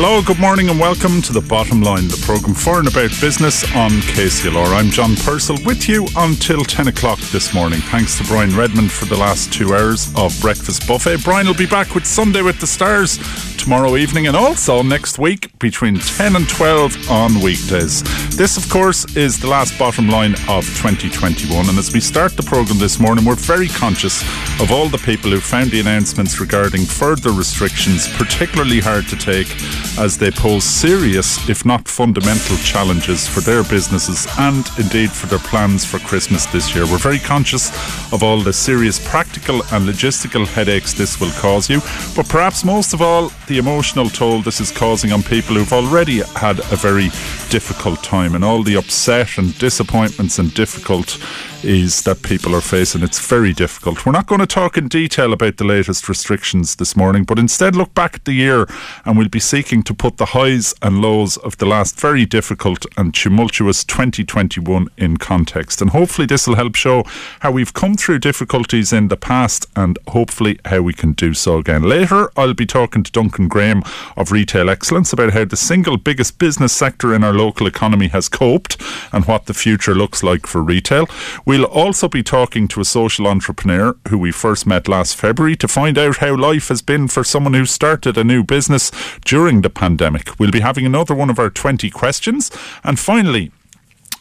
[0.00, 3.64] Hello, good morning, and welcome to the Bottom Line, the programme for and about business
[3.74, 4.72] on KCLR.
[4.72, 7.80] I'm John Purcell with you until 10 o'clock this morning.
[7.80, 11.24] Thanks to Brian Redmond for the last two hours of Breakfast Buffet.
[11.24, 13.18] Brian will be back with Sunday with the Stars
[13.56, 18.02] tomorrow evening and also next week between 10 and 12 on weekdays.
[18.36, 21.68] This, of course, is the last Bottom Line of 2021.
[21.68, 24.22] And as we start the programme this morning, we're very conscious
[24.60, 29.48] of all the people who found the announcements regarding further restrictions particularly hard to take
[29.98, 35.38] as they pose serious, if not fundamental, challenges for their businesses and indeed for their
[35.38, 36.84] plans for Christmas this year.
[36.84, 37.70] We're very conscious
[38.12, 41.80] of all the serious practical and logistical headaches this will cause you,
[42.16, 46.22] but perhaps most of all, the emotional toll this is causing on people who've already
[46.36, 47.08] had a very
[47.50, 51.18] difficult time and all the upset and disappointments and difficult
[51.64, 53.02] is that people are facing.
[53.02, 54.06] It's very difficult.
[54.06, 57.74] We're not going to talk in detail about the latest restrictions this morning, but instead
[57.74, 58.66] look back at the year
[59.04, 62.86] and we'll be seeking to put the highs and lows of the last very difficult
[62.96, 65.80] and tumultuous 2021 in context.
[65.80, 67.02] And hopefully, this will help show
[67.40, 71.58] how we've come through difficulties in the past and hopefully how we can do so
[71.58, 71.82] again.
[71.82, 73.82] Later, I'll be talking to Duncan Graham
[74.16, 78.28] of Retail Excellence about how the single biggest business sector in our local economy has
[78.28, 78.80] coped
[79.12, 81.08] and what the future looks like for retail.
[81.48, 85.66] We'll also be talking to a social entrepreneur who we first met last February to
[85.66, 88.92] find out how life has been for someone who started a new business
[89.24, 90.38] during the pandemic.
[90.38, 92.50] We'll be having another one of our 20 questions.
[92.84, 93.50] And finally,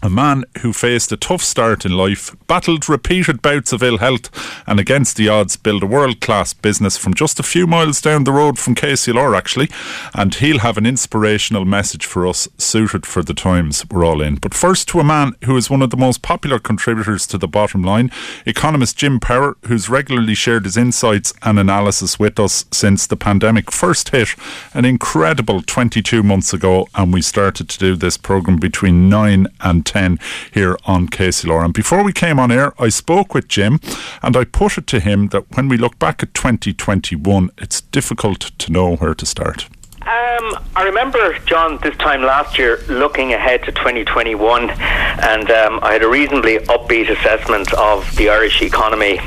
[0.03, 4.30] a man who faced a tough start in life, battled repeated bouts of ill health,
[4.67, 8.23] and against the odds built a world class business from just a few miles down
[8.23, 9.70] the road from KCLR, actually.
[10.14, 14.36] And he'll have an inspirational message for us suited for the times we're all in.
[14.36, 17.48] But first, to a man who is one of the most popular contributors to the
[17.48, 18.11] bottom line,
[18.45, 23.71] economist Jim Power, who's regularly shared his insights and analysis with us since the pandemic
[23.71, 24.30] first hit
[24.73, 26.88] an incredible 22 months ago.
[26.94, 30.20] And we started to do this programme between 9 and 10
[30.52, 31.65] here on KCLR.
[31.65, 33.80] And before we came on air, I spoke with Jim
[34.21, 38.52] and I put it to him that when we look back at 2021, it's difficult
[38.58, 39.67] to know where to start.
[40.02, 45.93] Um, I remember, John, this time last year looking ahead to 2021, and um, I
[45.93, 49.17] had a reasonably upbeat assessment of the Irish economy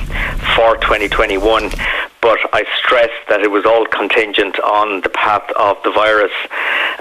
[0.55, 1.71] for 2021
[2.21, 6.33] but I stressed that it was all contingent on the path of the virus.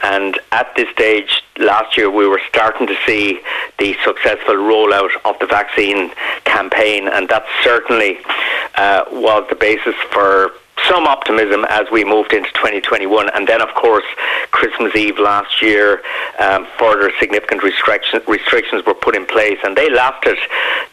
[0.04, 3.42] And at this stage, last year, we were starting to see
[3.78, 6.12] the successful rollout of the vaccine
[6.46, 8.20] campaign, and that certainly
[8.76, 10.52] uh, was the basis for
[10.90, 13.30] some optimism as we moved into 2021.
[13.30, 14.06] And then, of course,
[14.52, 16.02] Christmas Eve last year,
[16.40, 20.38] um, further significant restriction, restrictions were put in place, and they lasted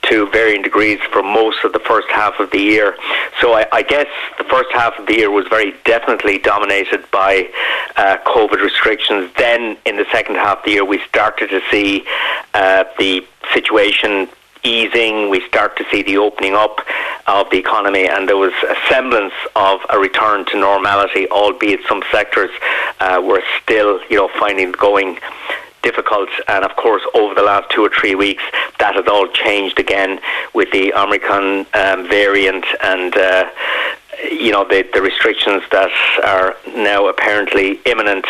[0.02, 2.96] to varying degrees for most of the first half of the year.
[3.40, 4.06] So I, I guess
[4.38, 7.48] the first half of the year was very definitely dominated by
[7.96, 9.30] uh, COVID restrictions.
[9.36, 12.04] Then, in the second half of the year, we started to see
[12.54, 14.28] uh, the situation
[14.66, 16.80] easing, we start to see the opening up
[17.26, 22.02] of the economy, and there was a semblance of a return to normality, albeit some
[22.10, 22.50] sectors
[23.00, 25.18] uh, were still, you know, finding going
[25.82, 26.28] difficult.
[26.48, 28.42] And of course, over the last two or three weeks,
[28.80, 30.20] that has all changed again
[30.52, 33.16] with the Omicron um, variant and.
[33.16, 33.48] Uh,
[34.24, 35.90] you know the, the restrictions that
[36.24, 38.26] are now apparently imminent.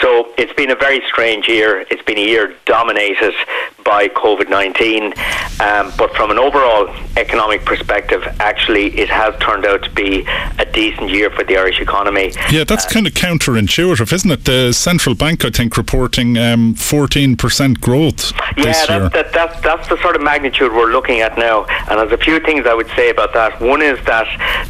[0.00, 1.86] So it's been a very strange year.
[1.90, 3.34] It's been a year dominated
[3.84, 5.12] by COVID 19.
[5.60, 10.26] Um, but from an overall economic perspective, actually, it has turned out to be
[10.58, 12.32] a decent year for the Irish economy.
[12.50, 14.44] Yeah, that's uh, kind of counterintuitive, isn't it?
[14.44, 18.32] The central bank, I think, reporting um, 14% growth.
[18.56, 21.64] Yeah, that, that, that, that's the sort of magnitude we're looking at now.
[21.88, 23.60] And there's a few things I would say about that.
[23.60, 24.26] One is that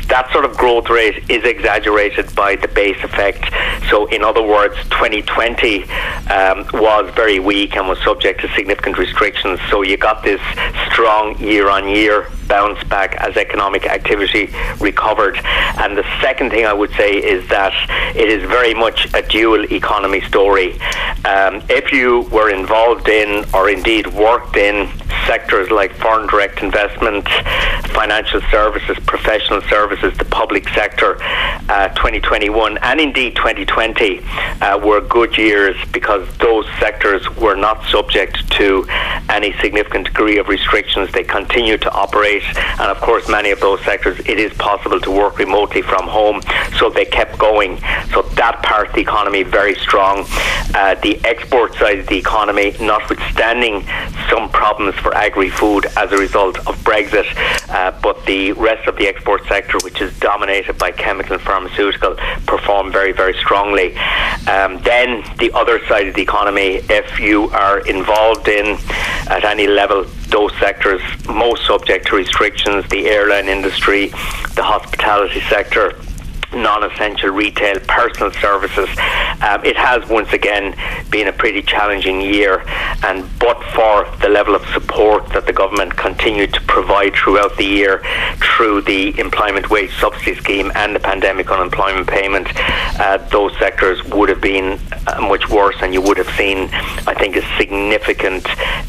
[0.09, 3.45] that sort of growth rate is exaggerated by the base effect.
[3.91, 5.85] So, in other words, 2020
[6.31, 9.61] um, was very weak and was subject to significant restrictions.
[9.71, 10.41] So you got this
[10.87, 15.39] strong year on year bounce back as economic activity recovered.
[15.79, 17.73] And the second thing I would say is that
[18.15, 20.79] it is very much a dual economy story.
[21.25, 24.89] Um, if you were involved in or indeed worked in
[25.27, 27.29] sectors like foreign direct investment,
[27.89, 31.17] financial services, professional services, the public sector,
[31.69, 34.21] uh, 2021 and indeed 2020
[34.61, 38.85] uh, were good years because those sectors were not subject to
[39.29, 41.11] any significant degree of restrictions.
[41.13, 45.11] They continued to operate, and of course, many of those sectors it is possible to
[45.11, 46.43] work remotely from home,
[46.79, 47.79] so they kept going.
[48.13, 50.27] So that part of the economy very strong.
[50.75, 53.85] Uh, the export side of the economy, notwithstanding
[54.29, 57.27] some problems for agri-food as a result of Brexit,
[57.71, 62.17] uh, but the rest of the export sector, which is dominated by chemical and pharmaceutical,
[62.47, 63.97] performed very, very strongly.
[64.47, 68.77] Um, then the other side of the economy, if you are involved in
[69.29, 74.09] at any level those sectors most subject to restrictions, the airline industry,
[74.57, 75.95] the hospitality sector,
[76.53, 78.89] non-essential retail, personal services.
[79.41, 80.75] Um, it has once again
[81.11, 82.63] been a pretty challenging year,
[83.03, 87.65] and but for the level of support that the government continued to provide throughout the
[87.65, 88.03] year
[88.57, 92.49] through the employment wage subsidy scheme and the pandemic unemployment payment,
[93.01, 96.69] uh, those sectors would have been uh, much worse, and you would have seen,
[97.07, 98.45] I think, a significant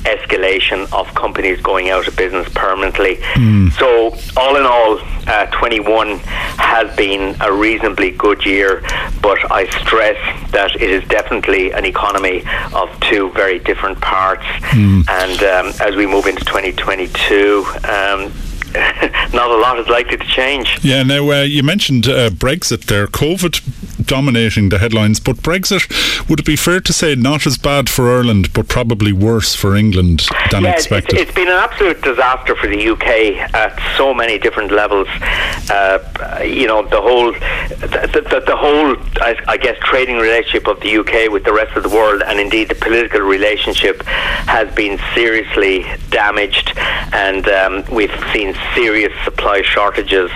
[0.05, 3.17] escalation of companies going out of business permanently.
[3.35, 3.71] Mm.
[3.73, 6.19] So, all in all, uh, 21
[6.57, 8.81] has been a reasonably good year,
[9.21, 10.17] but I stress
[10.51, 12.43] that it is definitely an economy
[12.73, 14.45] of two very different parts.
[14.73, 15.07] Mm.
[15.09, 18.31] And um, as we move into 2022, um,
[19.33, 20.83] not a lot is likely to change.
[20.83, 23.07] Yeah, now uh, you mentioned uh, Brexit there.
[23.07, 23.61] COVID
[24.05, 28.11] dominating the headlines, but Brexit, would it be fair to say not as bad for
[28.11, 31.17] Ireland, but probably worse for England than yeah, expected?
[31.17, 35.07] It's, it's been an absolute disaster for the UK at so many different levels.
[35.69, 35.99] Uh,
[36.43, 40.97] you know, the whole, the, the, the whole, I, I, guess, trading relationship of the
[40.97, 45.85] UK with the rest of the world, and indeed the political relationship, has been seriously
[46.09, 50.29] damaged, and um, we've seen serious supply shortages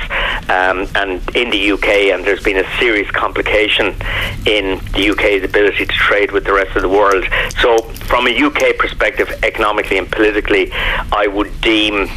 [0.50, 5.86] um, and in the UK, and there's been a serious complication in the UK's ability
[5.86, 7.26] to trade with the rest of the world.
[7.60, 7.78] So,
[8.08, 10.72] from a UK perspective, economically and politically,
[11.12, 12.10] I would deem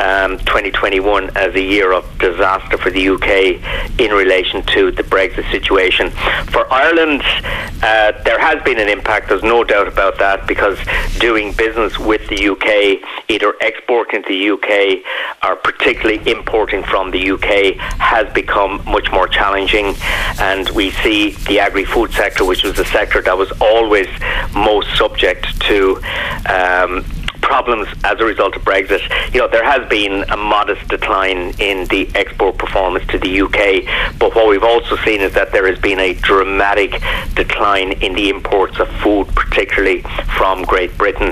[0.00, 5.50] um, 2021 as a year of disaster for the UK in relation to the Brexit
[5.50, 6.10] situation.
[6.50, 7.22] For Ireland,
[7.82, 9.28] uh, there has been an impact.
[9.28, 10.78] There's no doubt about that because
[11.18, 15.04] doing business with the UK, either exporting to the UK
[15.44, 19.94] or particularly importing from the UK, has become much more challenging.
[20.38, 24.08] And we see the agri-food sector, which was the sector that was always
[24.54, 25.96] most subject to
[26.48, 27.04] um,
[27.40, 29.02] problems as a result of Brexit.
[29.34, 34.18] You know, there has been a modest decline in the export performance to the UK,
[34.18, 37.00] but what we've also seen is that there has been a dramatic
[37.34, 40.02] decline in the imports of food, particularly
[40.36, 41.30] from Great Britain,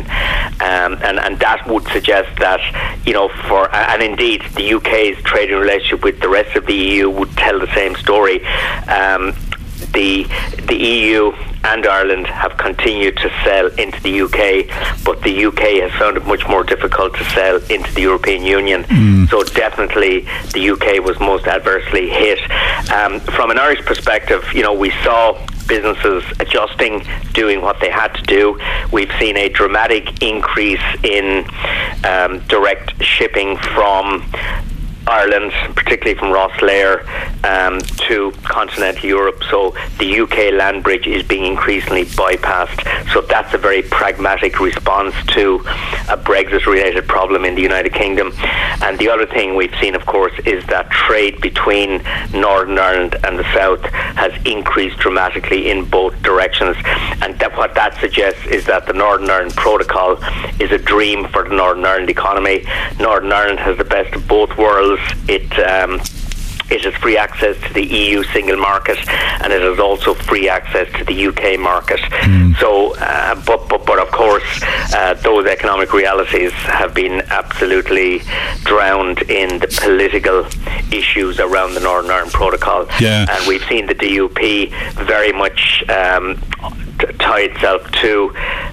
[0.61, 2.61] um, and and that would suggest that
[3.07, 7.11] you know for and indeed the UK's trading relationship with the rest of the EU
[7.11, 8.45] would tell the same story.
[8.87, 9.35] Um,
[9.93, 10.27] the
[10.67, 11.33] the EU
[11.65, 16.25] and Ireland have continued to sell into the UK, but the UK has found it
[16.27, 18.85] much more difficult to sell into the European Union.
[18.85, 19.29] Mm.
[19.29, 20.21] So definitely
[20.53, 22.39] the UK was most adversely hit.
[22.93, 28.15] Um, from an Irish perspective, you know, we saw businesses adjusting, doing what they had
[28.15, 28.59] to do.
[28.91, 31.45] We've seen a dramatic increase in
[32.05, 34.25] um, direct shipping from
[35.09, 37.03] Ireland, particularly from Rosslare
[37.45, 39.43] um, to continental Europe.
[39.51, 43.13] So the UK land bridge is being increasingly bypassed.
[43.13, 45.57] So that's a very pragmatic response to
[46.09, 48.33] a Brexit related problem in the United Kingdom.
[48.83, 52.03] And the other thing we've seen, of course, is that trade between
[52.33, 56.77] Northern Ireland and the South has increased dramatically in both directions.
[57.23, 60.19] And that, what that suggests is that the Northern Ireland Protocol
[60.61, 62.65] is a dream for the Northern Ireland economy.
[63.01, 64.98] Northern Ireland has the best of both worlds
[65.29, 66.01] it um,
[66.71, 68.99] it has free access to the EU single market,
[69.43, 72.01] and it has also free access to the UK market.
[72.01, 72.57] Mm.
[72.59, 74.45] So, uh, but, but but of course,
[74.95, 78.21] uh, those economic realities have been absolutely
[78.65, 80.47] drowned in the political
[80.93, 82.87] issues around the Northern Ireland Protocol.
[83.01, 83.27] Yeah.
[83.31, 84.71] and we've seen the DUP
[85.07, 85.85] very much.
[85.89, 86.41] Um,
[87.19, 88.33] tie itself to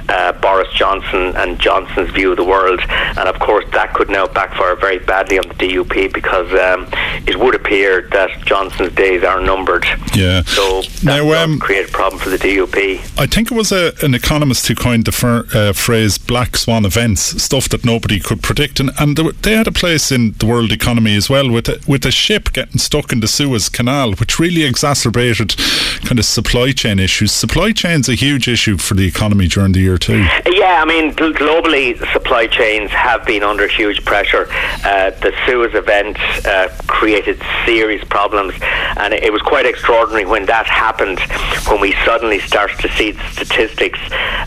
[0.10, 4.28] uh, Boris Johnson and Johnson's view of the world, and of course that could now
[4.28, 6.88] backfire very badly on the DUP because um,
[7.28, 9.86] it would appear that Johnson's days are numbered.
[10.14, 10.44] Yeah.
[10.44, 13.20] So that now, um, create a problem for the DUP.
[13.20, 16.86] I think it was a, an economist who coined the fir- uh, phrase "black swan
[16.86, 20.72] events," stuff that nobody could predict, and, and they had a place in the world
[20.72, 24.40] economy as well, with a, with a ship getting stuck in the Suez Canal, which
[24.40, 25.56] really exacerbated
[26.06, 27.32] kind of supply chain issues.
[27.32, 30.26] Supply chain's a huge issue for the economy during the year too.
[30.46, 34.48] Yeah, I mean, globally, supply chains have been under huge pressure.
[34.86, 38.54] Uh, the Suez event uh, created serious problems,
[38.96, 41.20] and it was quite extraordinary when that happened,
[41.68, 44.00] when we suddenly started to see statistics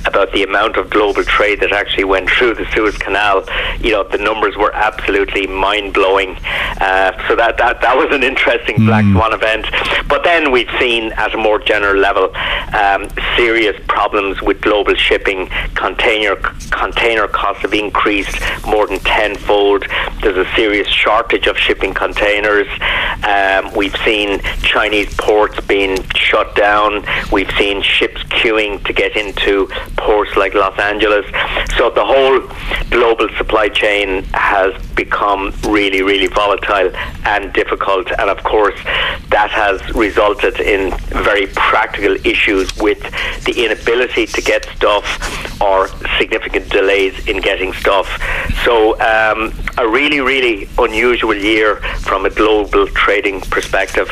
[0.06, 3.44] about the amount of global trade that actually went through the Suez Canal.
[3.80, 6.36] You know, the numbers were absolutely mind blowing.
[6.80, 8.86] Uh, so that, that, that was an interesting mm.
[8.86, 9.66] black swan event.
[10.08, 12.30] But then we've seen, at a more general level,
[12.74, 15.48] um, serious problems with global shipping.
[15.74, 16.36] Container
[16.70, 18.36] container costs have increased
[18.66, 19.84] more than tenfold.
[20.22, 22.68] There's a serious shortage of shipping containers.
[23.24, 27.04] Um, we've seen Chinese ports being shut down.
[27.32, 31.26] We've seen ships queuing to get into ports like Los Angeles.
[31.76, 32.40] So the whole
[32.90, 36.90] global supply chain has become really, really volatile
[37.24, 38.10] and difficult.
[38.18, 38.78] And of course,
[39.30, 43.00] that has resulted in very practical issues with
[43.48, 45.06] the inability to get stuff
[45.60, 45.88] or
[46.18, 48.06] significant delays in getting stuff.
[48.64, 51.76] So, um, a really, really unusual year
[52.08, 54.08] from a global trading perspective.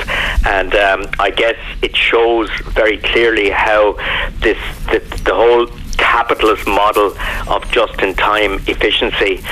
[0.46, 2.48] And um, I guess it shows
[2.80, 3.82] very clearly how
[4.40, 4.58] this
[4.90, 5.66] the, the whole
[5.98, 7.16] capitalist model
[7.48, 9.42] of just-in-time efficiency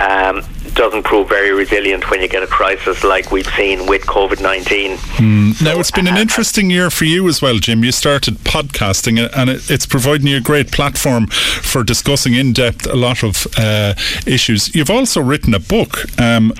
[0.00, 0.42] um,
[0.74, 4.96] doesn't prove very resilient when you get a crisis like we've seen with COVID 19.
[4.96, 5.54] Mm.
[5.54, 7.84] So, now, it's been an uh, interesting year for you as well, Jim.
[7.84, 12.96] You started podcasting, and it's providing you a great platform for discussing in depth a
[12.96, 13.94] lot of uh,
[14.26, 14.74] issues.
[14.74, 16.52] You've also written a book um,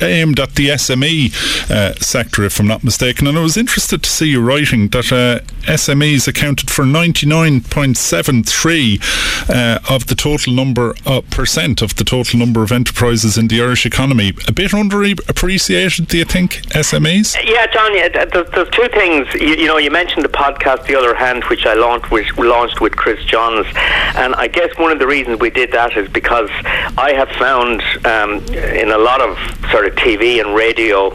[0.00, 4.10] aimed at the SME uh, sector, if I'm not mistaken, and I was interested to
[4.10, 11.22] see you writing that uh, SMEs accounted for 99.73 uh, of the total number, uh,
[11.30, 14.32] percent of the total number of enterprises in the Irish economy.
[14.46, 17.36] A bit underappreciated, do you think, SMEs?
[17.44, 19.32] Yeah, John, yeah, there's, two things.
[19.34, 22.80] You, you, know, you mentioned the podcast The Other Hand, which I launched, which launched
[22.80, 23.66] with Chris Johns.
[24.14, 26.50] And I guess one of the reasons we did that is because
[26.96, 29.36] I have found um, in a lot of
[29.70, 31.12] sort of TV and radio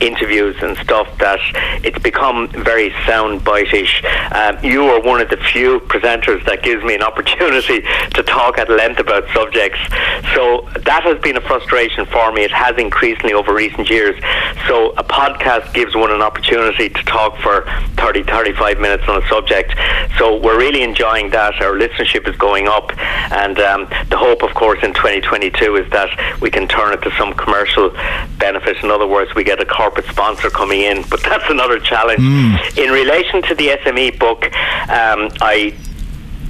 [0.00, 1.38] interviews and stuff that
[1.84, 4.02] it's become very sound biteish.
[4.32, 7.80] Um, you are one of the few presenters that gives me an opportunity
[8.14, 9.80] to talk at length about subjects.
[10.34, 12.42] So that has been a frustration for me.
[12.42, 14.20] It has increasingly over recent years.
[14.68, 17.64] So a podcast gives one an opportunity to talk for
[17.96, 19.74] 30, 35 minutes on a subject.
[20.18, 21.60] So we're really enjoying that.
[21.62, 22.96] Our listenership is going up.
[23.32, 27.10] And um, the hope, of course, in 2022 is that we can turn it to
[27.16, 27.90] some commercial
[28.38, 28.76] benefit.
[28.82, 32.20] In other words, we get a corporate sponsor coming in, but that's another challenge.
[32.20, 32.78] Mm.
[32.78, 34.44] In relation to the SME book,
[34.90, 35.74] um, I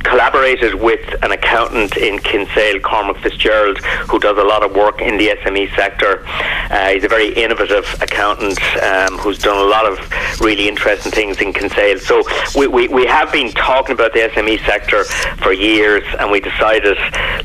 [0.02, 3.78] collaborated with an accountant in Kinsale, Cormac Fitzgerald,
[4.08, 6.24] who does a lot of work in the SME sector.
[6.70, 9.98] Uh, he's a very innovative accountant um, who's done a lot of
[10.40, 11.98] really interesting things in Kinsale.
[11.98, 12.22] So
[12.56, 15.04] we, we, we have been talking about the SME sector
[15.42, 16.96] for years and we decided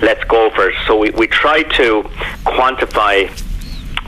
[0.01, 0.75] let's go for it.
[0.87, 2.03] So we, we tried to
[2.45, 3.29] quantify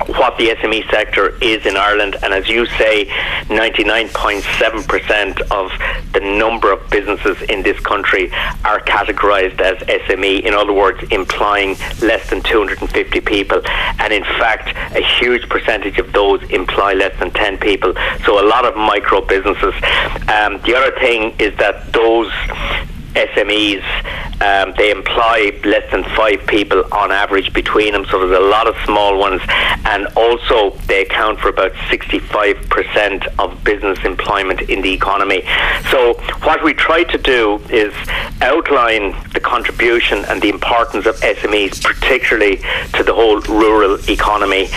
[0.05, 3.05] what the SME sector is in Ireland, and as you say,
[3.45, 5.71] 99.7% of
[6.13, 8.31] the number of businesses in this country
[8.63, 10.41] are categorised as SME.
[10.41, 13.61] In other words, implying less than 250 people,
[13.99, 17.93] and in fact, a huge percentage of those imply less than 10 people.
[18.25, 19.73] So a lot of micro businesses.
[20.27, 22.31] Um, the other thing is that those
[23.17, 23.83] SMEs,
[24.41, 28.67] um, they employ less than five people on average between them, so there's a lot
[28.67, 29.41] of small ones,
[29.85, 35.41] and also they account for about 65% of business employment in the economy.
[35.89, 37.93] So, what we try to do is
[38.41, 42.57] outline the contribution and the importance of SMEs, particularly
[42.93, 44.69] to the whole rural economy,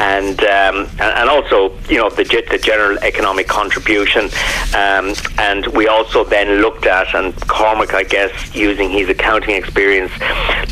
[0.00, 4.24] and um, and also you know the, the general economic contribution,
[4.74, 10.12] um, and we also then looked at and Cormac I guess, using his accounting experience,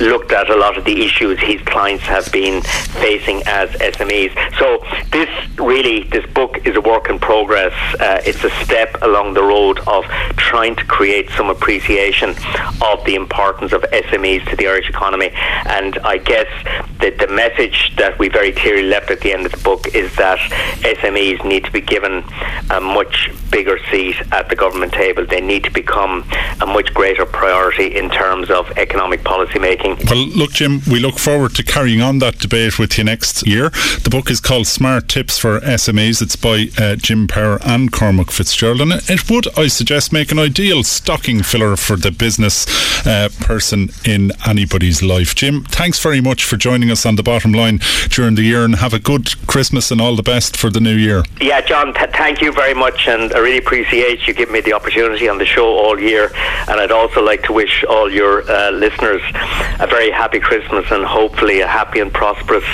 [0.00, 4.32] looked at a lot of the issues his clients have been facing as SMEs.
[4.58, 5.28] So this
[5.58, 7.72] really, this book is a work in progress.
[8.00, 10.04] Uh, it's a step along the road of
[10.36, 12.30] trying to create some appreciation
[12.80, 15.30] of the importance of SMEs to the Irish economy.
[15.66, 16.48] And I guess
[17.00, 20.14] that the message that we very clearly left at the end of the book is
[20.16, 20.38] that
[20.82, 22.24] SMEs need to be given
[22.70, 25.26] a much bigger seat at the government table.
[25.26, 26.24] They need to become
[26.60, 30.06] a much greater priority in terms of economic policy making making.
[30.06, 33.70] Well, look, Jim, we look forward to carrying on that debate with you next year.
[34.02, 36.22] The book is called Smart Tips for SMEs.
[36.22, 38.80] It's by uh, Jim Power and Cormac Fitzgerald.
[38.80, 42.66] And it would, I suggest, make an ideal stocking filler for the business
[43.06, 45.34] uh, person in anybody's life.
[45.34, 48.76] Jim, thanks very much for joining us on the bottom line during the year and
[48.76, 51.24] have a good Christmas and all the best for the new year.
[51.40, 53.08] Yeah, John, th- thank you very much.
[53.08, 56.30] And I really appreciate you giving me the opportunity on the show all year.
[56.68, 59.22] And I'd also like to wish all your uh, listeners
[59.80, 62.64] a very happy Christmas and hopefully a happy and prosperous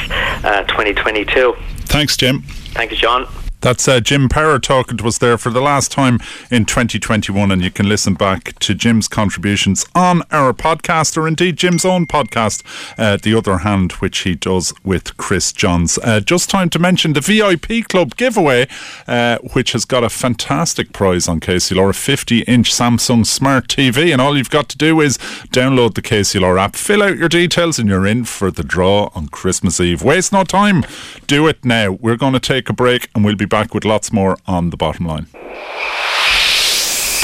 [0.44, 1.54] uh, 2022.
[1.86, 2.42] Thanks, Jim.
[2.74, 3.26] Thank you, John.
[3.60, 7.60] That's uh, Jim Power talking to us there for the last time in 2021, and
[7.60, 12.62] you can listen back to Jim's contributions on our podcast, or indeed Jim's own podcast,
[12.96, 15.98] uh, The Other Hand, which he does with Chris Johns.
[15.98, 18.68] Uh, just time to mention the VIP Club giveaway,
[19.08, 24.12] uh, which has got a fantastic prize on KCLR, a 50 inch Samsung Smart TV,
[24.12, 27.80] and all you've got to do is download the KCLR app, fill out your details,
[27.80, 30.04] and you're in for the draw on Christmas Eve.
[30.04, 30.84] Waste no time,
[31.26, 31.90] do it now.
[31.90, 34.76] We're going to take a break, and we'll be back with lots more on the
[34.76, 35.26] bottom line.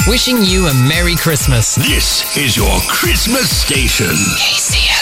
[0.07, 1.75] Wishing you a Merry Christmas.
[1.75, 4.05] This is your Christmas station.
[4.07, 4.94] KCLR.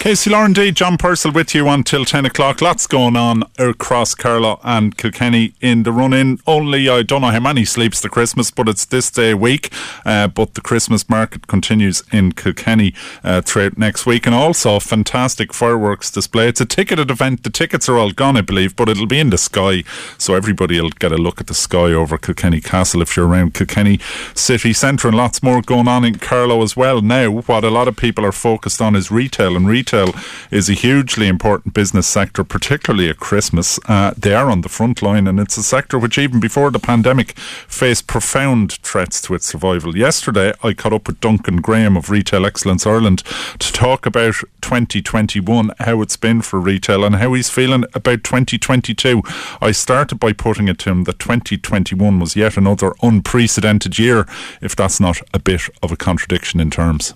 [0.00, 2.62] Casey Lauren D, John Purcell with you until 10 o'clock.
[2.62, 6.38] Lots going on across Carlow and Kilkenny in the run in.
[6.46, 9.72] Only, I don't know how many sleeps the Christmas, but it's this day week.
[10.06, 14.24] Uh, but the Christmas market continues in Kilkenny uh, throughout next week.
[14.24, 16.46] And also, a fantastic fireworks display.
[16.46, 17.42] It's a ticketed event.
[17.42, 19.82] The tickets are all gone, I believe, but it'll be in the sky.
[20.16, 23.54] So everybody will get a look at the sky over Kilkenny Castle if you're around
[23.54, 23.98] Kilkenny
[24.34, 25.08] city centre.
[25.08, 27.02] And lots more going on in Carlow as well.
[27.02, 30.14] Now, what a lot of people are focused on is retail and retail retail
[30.50, 33.78] is a hugely important business sector, particularly at Christmas.
[33.86, 36.78] Uh, they are on the front line, and it's a sector which, even before the
[36.78, 39.96] pandemic, faced profound threats to its survival.
[39.96, 43.22] Yesterday, I caught up with Duncan Graham of Retail Excellence Ireland
[43.58, 49.22] to talk about 2021, how it's been for retail, and how he's feeling about 2022.
[49.62, 54.26] I started by putting it to him that 2021 was yet another unprecedented year,
[54.60, 57.14] if that's not a bit of a contradiction in terms.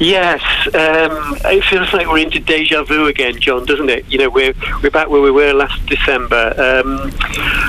[0.00, 0.40] Yes,
[0.74, 4.10] um, it feels like we're into deja vu again, John, doesn't it?
[4.10, 6.54] You know, we're we're back where we were last December.
[6.56, 7.10] Um,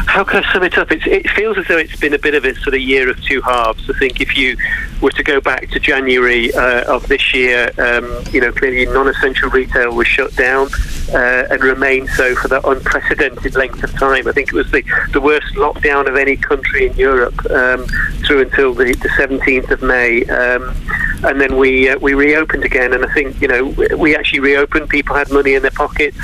[0.08, 0.92] how can I sum it up?
[0.92, 3.22] It's, it feels as though it's been a bit of a sort of year of
[3.24, 3.90] two halves.
[3.90, 4.58] I think if you
[5.02, 9.50] were to go back to January uh, of this year, um, you know, clearly non-essential
[9.50, 10.70] retail was shut down
[11.14, 14.28] uh, and remained so for that unprecedented length of time.
[14.28, 17.86] I think it was the, the worst lockdown of any country in Europe um,
[18.26, 20.76] through until the, the 17th of May, um,
[21.24, 22.94] and then we uh, we reopened again.
[22.94, 23.66] And I think you know
[23.98, 24.90] we actually reopened.
[24.90, 26.18] People had money in their pockets.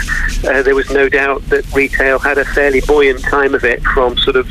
[0.45, 4.17] Uh, there was no doubt that retail had a fairly buoyant time of it from
[4.17, 4.47] sort of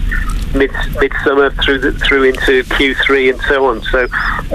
[0.57, 3.83] mid midsummer through the, through into Q3 and so on.
[3.83, 4.05] So,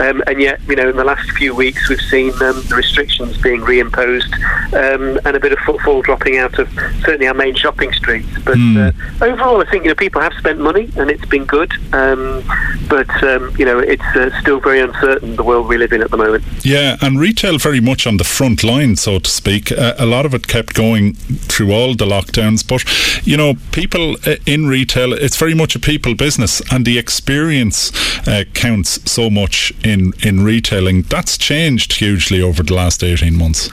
[0.02, 3.38] um, and yet you know in the last few weeks we've seen um, the restrictions
[3.38, 4.34] being reimposed
[4.74, 6.70] um, and a bit of footfall dropping out of
[7.04, 8.30] certainly our main shopping streets.
[8.44, 8.94] But mm.
[9.22, 11.72] uh, overall, I think you know people have spent money and it's been good.
[11.94, 12.44] Um,
[12.88, 16.12] but um, you know it's uh, still very uncertain the world we live in at
[16.12, 16.44] the moment.
[16.64, 19.72] Yeah, and retail very much on the front line, so to speak.
[19.72, 22.84] Uh, a lot of it kept going through all the lockdowns, but
[23.26, 27.92] you know people uh, in retail, it's very much a people business, and the experience
[28.26, 31.02] uh, counts so much in in retailing.
[31.16, 33.70] That's changed hugely over the last eighteen months.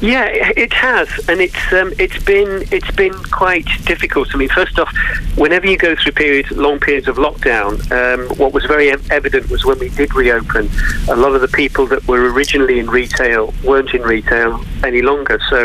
[0.00, 0.26] Yeah,
[0.64, 4.26] it has, and it's um, it's been it's been quite difficult.
[4.34, 4.92] I mean, first off,
[5.36, 9.64] whenever you go through periods, long periods of lockdown, um, what was very evident was
[9.64, 10.68] when we did reopen,
[11.08, 15.38] a lot of the people that were originally in retail weren't in retail any longer.
[15.48, 15.58] So,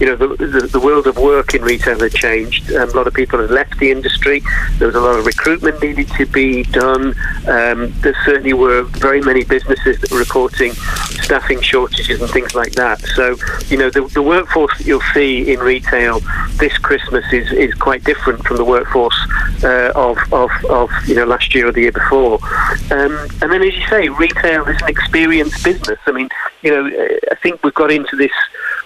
[0.00, 2.62] you know, the, the, the world of work in retail had changed.
[2.72, 4.42] Um, a lot of people had left the industry.
[4.78, 7.14] There was a lot of recruitment needed to be done.
[7.46, 12.72] Um, there certainly were very many businesses that were reporting staffing shortages and things like
[12.72, 13.00] that.
[13.00, 13.36] So,
[13.68, 16.20] you know, the, the workforce that you'll see in retail
[16.58, 19.18] this Christmas is, is quite different from the workforce
[19.62, 22.38] uh, of, of, of, you know, last year or the year before.
[22.90, 25.98] Um, and then, as you say, retail is an experienced business.
[26.06, 26.28] I mean,
[26.62, 26.86] you know,
[27.30, 28.32] I think we've got into this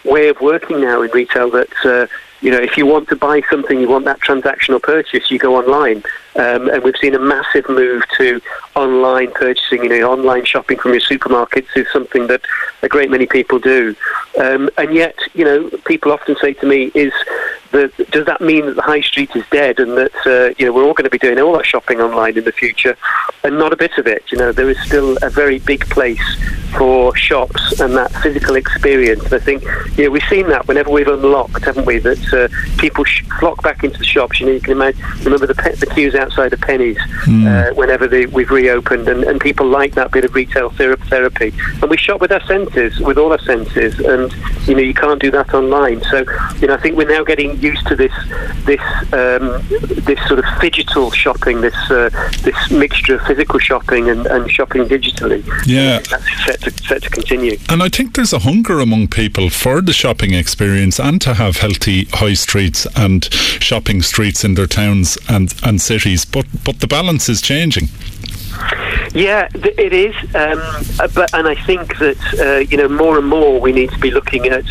[0.05, 2.07] way of working now in retail that uh,
[2.41, 5.57] you know, if you want to buy something, you want that transactional purchase, you go
[5.57, 6.03] online.
[6.37, 8.41] Um, and we've seen a massive move to
[8.77, 9.83] online purchasing.
[9.83, 12.43] You know, online shopping from your supermarkets is something that
[12.83, 13.97] a great many people do.
[14.41, 17.13] Um, and yet, you know, people often say to me, "Is
[17.73, 20.73] that does that mean that the high street is dead and that uh, you know
[20.73, 22.97] we're all going to be doing all our shopping online in the future?"
[23.43, 24.23] And not a bit of it.
[24.31, 26.23] You know, there is still a very big place
[26.77, 29.25] for shops and that physical experience.
[29.25, 29.63] And I think,
[29.97, 31.99] you know, we've seen that whenever we've unlocked, haven't we?
[31.99, 34.41] That uh, people sh- flock back into the shops.
[34.41, 37.47] You know, you can imagine, remember the, pe- the queues outside of Penneys mm.
[37.47, 41.53] uh, whenever they, we've reopened, and, and people like that bit of retail therapy.
[41.81, 44.33] And we shop with our senses, with all our senses, and
[44.67, 46.03] you know you can't do that online.
[46.03, 46.19] So
[46.61, 48.13] you know I think we're now getting used to this
[48.65, 48.81] this
[49.13, 49.63] um,
[50.05, 52.11] this sort of digital shopping, this uh,
[52.43, 55.45] this mixture of physical shopping and, and shopping digitally.
[55.67, 57.57] Yeah, that's set to set to continue.
[57.69, 61.59] And I think there's a hunger among people for the shopping experience and to have
[61.59, 66.27] healthy high streets and shopping streets in their towns and, and cities.
[66.27, 67.89] But but the balance is changing.
[69.13, 70.61] Yeah, it is, um,
[71.01, 73.99] uh, but and I think that uh, you know more and more we need to
[73.99, 74.65] be looking at,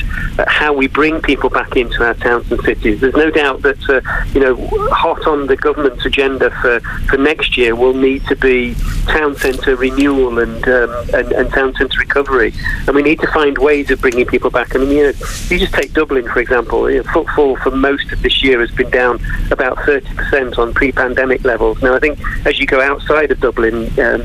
[0.47, 3.01] how we bring people back into our towns and cities.
[3.01, 3.99] There's no doubt that uh,
[4.33, 4.55] you know
[4.91, 8.75] hot on the government's agenda for, for next year will need to be
[9.07, 12.53] town centre renewal and, um, and, and town centre recovery,
[12.87, 14.73] and we need to find ways of bringing people back.
[14.73, 15.13] I mean, you know,
[15.49, 16.89] you just take Dublin for example.
[16.89, 19.19] You know, footfall for most of this year has been down
[19.51, 21.81] about 30% on pre-pandemic levels.
[21.81, 23.89] Now I think as you go outside of Dublin.
[23.99, 24.18] Um,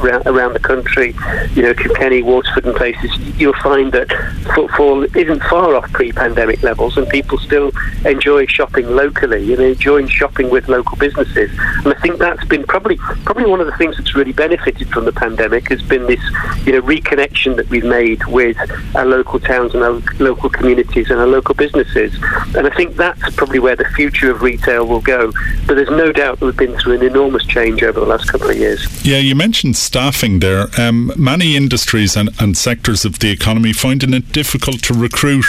[0.00, 1.14] around, around the country,
[1.54, 4.10] you know, Kilkenny, Waterford and places, you'll find that
[4.54, 7.72] footfall isn't far off pre-pandemic levels and people still
[8.04, 11.50] enjoy shopping locally and enjoying shopping with local businesses.
[11.84, 15.04] And I think that's been probably probably one of the things that's really benefited from
[15.04, 16.22] the pandemic has been this,
[16.66, 18.56] you know, reconnection that we've made with
[18.94, 22.14] our local towns and our local communities and our local businesses.
[22.56, 25.32] And I think that's probably where the future of retail will go.
[25.66, 28.50] But there's no doubt that we've been through an enormous change over the last couple
[28.50, 29.04] of years.
[29.04, 30.68] Yeah, you mentioned staffing there.
[30.78, 35.46] Um, many industries and, and, sectors of the economy finding it difficult to recruit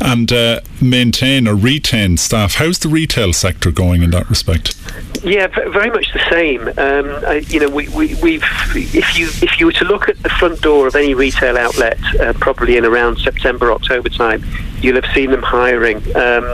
[0.00, 2.54] and uh, maintain or retain staff.
[2.54, 4.76] How's the retail sector going in that respect?
[5.22, 6.68] Yeah, very much the same.
[6.78, 10.28] Um, you know, we, we, we've if you if you were to look at the
[10.28, 14.44] front door of any retail outlet, uh, probably in around September October time,
[14.82, 15.98] you'll have seen them hiring.
[16.16, 16.44] Um,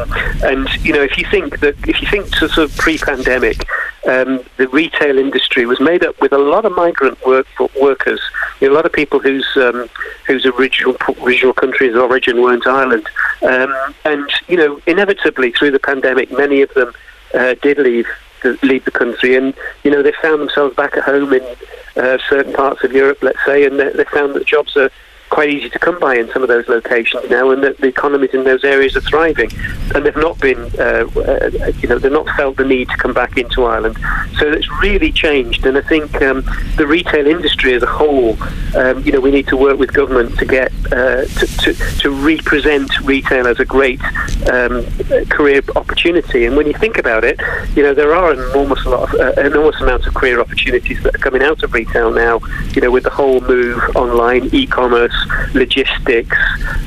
[0.43, 3.67] and you know, if you think that if you think to sort of pre-pandemic,
[4.07, 7.47] um, the retail industry was made up with a lot of migrant work
[7.81, 8.21] workers,
[8.61, 9.89] you know, a lot of people whose um,
[10.27, 13.09] whose original original countries of origin weren't Ireland,
[13.43, 16.93] um, and you know, inevitably through the pandemic, many of them
[17.35, 18.07] uh, did leave
[18.43, 21.43] the, leave the country, and you know, they found themselves back at home in
[21.97, 24.91] uh, certain parts of Europe, let's say, and they, they found that jobs are
[25.35, 28.33] quite easy to come by in some of those locations now, and that the economies
[28.33, 29.51] in those areas are thriving,
[29.93, 33.13] and they've not been, uh, uh, you know, they've not felt the need to come
[33.13, 33.99] back into Ireland.
[34.39, 36.45] So it's really changed, and I think um,
[36.77, 38.41] the retail industry as a whole,
[38.77, 42.11] um, you know, we need to work with government to get uh, to, to, to,
[42.11, 44.01] represent retail as a great
[44.53, 44.87] um,
[45.31, 46.45] career opportunity.
[46.45, 47.41] And when you think about it,
[47.75, 51.15] you know, there are an enormous lot of, uh, enormous amounts of career opportunities that
[51.17, 52.39] are coming out of retail now.
[52.75, 55.24] You know, with the whole move online, e-commerce
[55.55, 56.37] logistics,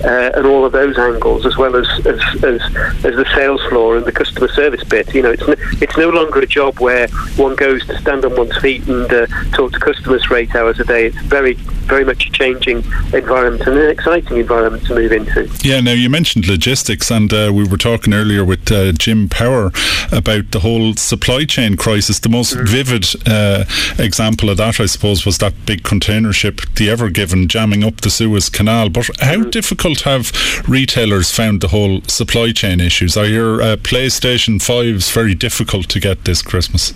[0.03, 2.61] uh, and all of those angles, as well as, as, as,
[3.03, 5.13] as, the sales floor and the customer service bit.
[5.13, 5.43] You know, it's,
[5.81, 9.27] it's no longer a job where one goes to stand on one's feet and uh,
[9.51, 11.07] talk to customers for eight hours a day.
[11.07, 12.77] It's very, very much a changing
[13.13, 15.49] environment and an exciting environment to move into.
[15.63, 19.71] Yeah, now you mentioned logistics, and uh, we were talking earlier with uh, Jim Power
[20.11, 22.19] about the whole supply chain crisis.
[22.19, 22.67] The most mm.
[22.67, 23.65] vivid uh,
[23.97, 28.01] example of that, I suppose, was that big container ship, the Ever Given, jamming up
[28.01, 28.89] the Suez Canal.
[28.89, 29.51] But how mm.
[29.51, 30.31] difficult have
[30.67, 33.17] retailers found the whole supply chain issues?
[33.17, 36.93] Are your uh, PlayStation 5s very difficult to get this Christmas?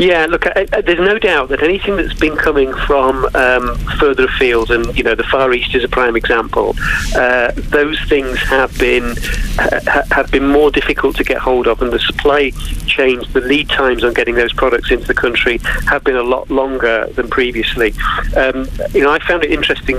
[0.00, 4.24] Yeah, look, I, I, there's no doubt that anything that's been coming from um, further
[4.24, 6.74] afield, and you know, the Far East is a prime example.
[7.14, 9.14] Uh, those things have been
[9.58, 12.48] uh, have been more difficult to get hold of, and the supply
[12.86, 16.50] chains, the lead times on getting those products into the country have been a lot
[16.50, 17.92] longer than previously.
[18.34, 19.96] Um, you know, I found it interesting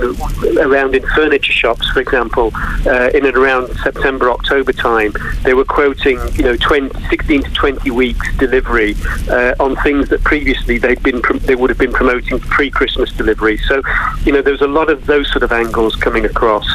[0.58, 2.50] around in furniture shops, for example,
[2.86, 5.12] uh, in and around September, October time,
[5.44, 8.96] they were quoting, you know, 20, 16 to 20 weeks delivery
[9.30, 13.58] uh, on things that previously they'd been they would have been promoting pre-Christmas delivery.
[13.68, 13.82] So,
[14.24, 16.66] you know, there's a lot of those sort of angles coming across,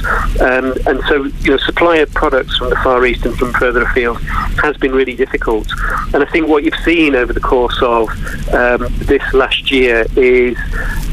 [0.41, 3.81] um, and so you know, supply of products from the Far East and from further
[3.83, 4.21] afield
[4.61, 5.67] has been really difficult.
[6.13, 8.09] And I think what you've seen over the course of
[8.53, 10.57] um, this last year is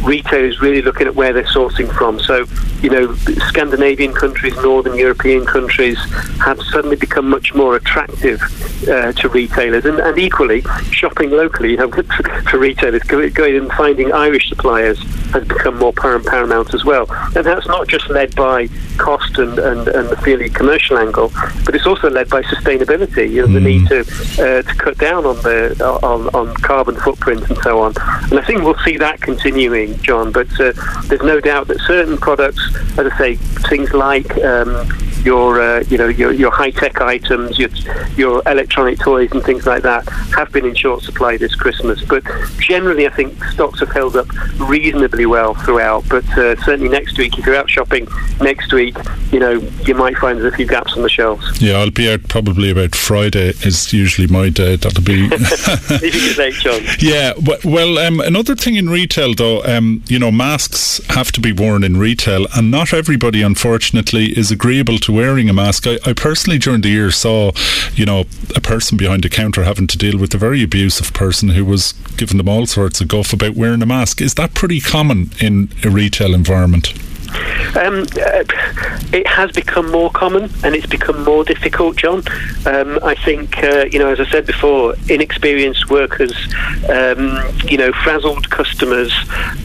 [0.03, 2.21] retailers really looking at where they're sourcing from.
[2.21, 2.47] So,
[2.83, 3.15] you know,
[3.49, 5.99] Scandinavian countries, Northern European countries
[6.45, 8.43] have suddenly become much more attractive
[8.89, 12.03] uh, to retailers, and, and equally shopping locally, know,
[12.51, 14.99] for retailers going and finding Irish suppliers
[15.33, 17.07] has become more paramount as well.
[17.35, 18.69] And that's not just led by
[18.99, 21.33] cost and, and, and the fairly commercial angle,
[21.65, 23.31] but it's also led by sustainability.
[23.31, 23.55] You know, mm.
[23.55, 27.81] the need to uh, to cut down on the on, on carbon footprint and so
[27.81, 27.95] on.
[28.31, 30.33] And I think we'll see that continuing, John.
[30.33, 30.73] But uh,
[31.07, 32.63] there's no doubt that certain products,
[32.99, 33.35] as I say,
[33.69, 34.89] things like um,
[35.25, 37.71] your uh, you know your, your high tech items, your
[38.17, 42.03] your electronic toys and things like that have been in short supply this Christmas.
[42.05, 42.25] But
[42.59, 46.09] generally, I think stocks have held up reasonably well throughout.
[46.09, 48.07] But uh, certainly next week, if you're out shopping
[48.41, 48.97] next week,
[49.33, 49.53] you know
[49.87, 51.61] you might find there's a few gaps on the shelves.
[51.61, 53.53] Yeah, I'll be out probably about Friday.
[53.65, 54.77] Is usually my day.
[54.77, 55.29] That'll be.
[57.01, 57.33] Yeah.
[57.65, 61.85] Well, um, another thing in retail, though, um, you know, masks have to be worn
[61.85, 65.87] in retail, and not everybody, unfortunately, is agreeable to wearing a mask.
[65.87, 67.53] I, I personally, during the year, saw,
[67.95, 68.25] you know,
[68.55, 71.93] a person behind the counter having to deal with a very abusive person who was
[72.17, 74.21] giving them all sorts of guff about wearing a mask.
[74.21, 76.93] Is that pretty common in a retail environment?
[77.77, 78.45] Um, uh,
[79.13, 82.23] it has become more common and it's become more difficult, John.
[82.67, 86.35] Um, I think, uh, you know, as I said before, inexperienced workers,
[86.89, 89.13] um, you know, frazzled customers,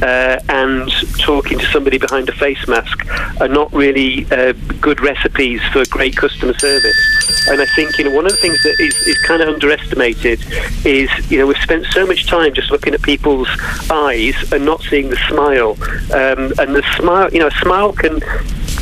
[0.02, 3.06] uh, and talking to somebody behind a face mask
[3.42, 7.48] are not really uh, good recipes for great customer service.
[7.50, 10.40] And I think, you know, one of the things that is, is kind of underestimated
[10.86, 13.50] is, you know, we've spent so much time just looking at people's
[13.90, 15.72] eyes and not seeing the smile.
[16.14, 18.22] Um, and the smile, you know, smile can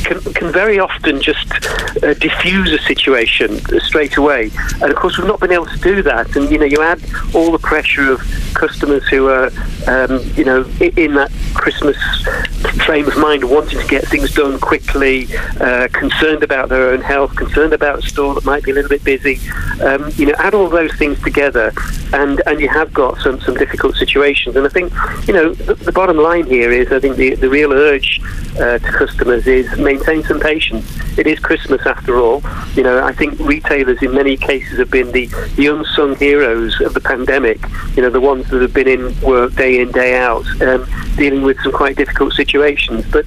[0.04, 1.48] can, can very often just
[2.02, 4.50] uh, diffuse a situation straight away.
[4.80, 6.34] And of course, we've not been able to do that.
[6.36, 7.00] And you know, you add
[7.34, 8.20] all the pressure of
[8.54, 9.50] customers who are,
[9.86, 11.96] um, you know, in that Christmas
[12.88, 15.28] frame of mind, wanting to get things done quickly,
[15.60, 18.88] uh, concerned about their own health, concerned about a store that might be a little
[18.88, 19.38] bit busy.
[19.82, 21.70] Um, you know, add all those things together,
[22.14, 24.56] and and you have got some some difficult situations.
[24.56, 24.90] And I think,
[25.28, 28.22] you know, the, the bottom line here is, I think the the real urge
[28.58, 30.86] uh, to customers is maintain some patience.
[31.18, 32.42] It is Christmas after all.
[32.74, 36.94] You know, I think retailers in many cases have been the, the unsung heroes of
[36.94, 37.60] the pandemic.
[37.96, 41.42] You know, the ones that have been in work day in, day out, um, dealing
[41.42, 42.77] with some quite difficult situations.
[43.10, 43.26] But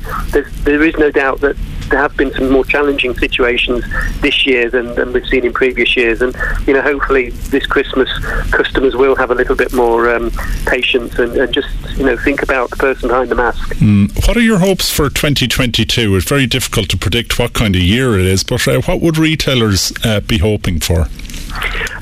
[0.63, 1.55] there is no doubt that
[1.91, 3.83] there have been some more challenging situations
[4.21, 6.21] this year than, than we've seen in previous years.
[6.21, 6.35] And,
[6.65, 8.09] you know, hopefully this Christmas
[8.51, 10.31] customers will have a little bit more um,
[10.65, 13.75] patience and, and, just, you know, think about the person behind the mask.
[13.75, 14.27] Mm.
[14.27, 16.15] What are your hopes for 2022?
[16.15, 19.17] It's very difficult to predict what kind of year it is, but uh, what would
[19.17, 21.07] retailers uh, be hoping for?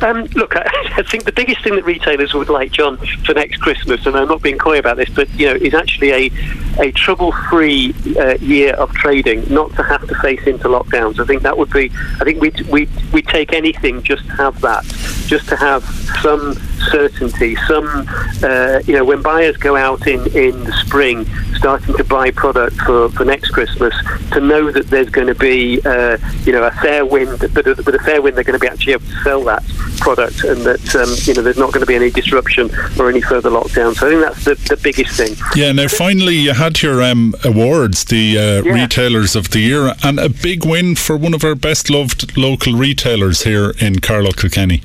[0.02, 0.62] Um, look, I,
[0.98, 4.28] I, think the biggest thing that retailers would like, John, for next Christmas, and I'm
[4.28, 6.32] not being coy about this, but you know, is actually a
[6.80, 11.20] a trouble-free uh, year of trading, not to have to face into lockdowns.
[11.20, 11.92] I think that would be.
[12.20, 14.86] I think we we we take anything just to have that,
[15.28, 15.84] just to have
[16.22, 16.54] some
[16.92, 18.06] certainty, some
[18.44, 21.26] uh, you know, when buyers go out in in the spring,
[21.60, 23.94] starting to buy product for for next Christmas,
[24.32, 27.96] to know that there's going to be uh, you know a fair wind, but with
[27.96, 29.64] a fair wind, they're going to be actually able to sell that
[30.00, 33.22] product, and that um, you know there's not going to be any disruption or any
[33.22, 33.94] further lockdown.
[33.96, 35.36] So I think that's the, the biggest thing.
[35.56, 35.72] Yeah.
[35.72, 38.74] Now, finally, you had your um, awards, the uh, yeah.
[38.74, 42.74] retailers of the year, and a big win for one of our best loved local
[42.74, 44.82] retailers here in Carlow Kilkenny.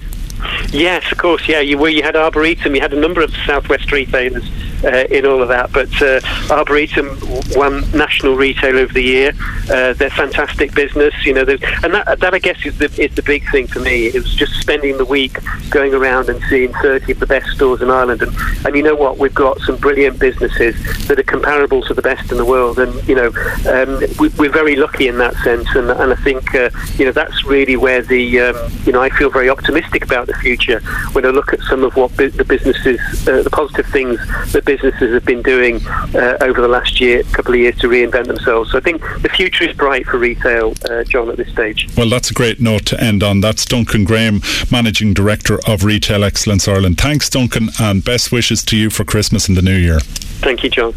[0.71, 1.49] Yes, of course.
[1.49, 1.89] Yeah, you were.
[1.89, 2.75] You had Arboretum.
[2.75, 4.45] You had a number of Southwest retailers
[4.85, 5.73] in all of that.
[5.73, 6.21] But uh,
[6.53, 7.17] Arboretum
[7.57, 9.33] won National Retailer of the Year.
[9.71, 11.45] Uh, they're fantastic business, you know,
[11.83, 14.07] and that, that I guess is the is the big thing for me.
[14.07, 15.39] It was just spending the week
[15.71, 18.95] going around and seeing 30 of the best stores in Ireland, and and you know
[18.95, 20.75] what, we've got some brilliant businesses
[21.09, 23.29] that are comparable to the best in the world, and you know,
[23.69, 24.01] um,
[24.39, 27.45] we, are very lucky in that sense, and and I think uh, you know that's
[27.45, 30.81] really where the um, you know I feel very optimistic about the future
[31.13, 34.19] when I look at some of what bu- the businesses, uh, the positive things
[34.53, 38.27] that businesses have been doing uh, over the last year, couple of years to reinvent
[38.27, 38.73] themselves.
[38.73, 41.89] So I think the future is bright for retail, uh, John, at this stage.
[41.97, 43.41] Well, that's a great note to end on.
[43.41, 46.99] That's Duncan Graham, Managing Director of Retail Excellence Ireland.
[46.99, 50.01] Thanks, Duncan, and best wishes to you for Christmas and the New Year.
[50.01, 50.95] Thank you, John.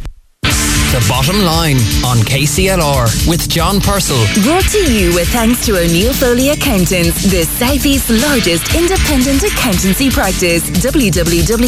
[0.91, 1.76] The Bottom Line
[2.08, 4.23] on KCLR with John Purcell.
[4.43, 10.63] Brought to you with thanks to O'Neill Foley Accountants, the Southeast's largest independent accountancy practice.
[10.69, 11.67] www.onf.ie.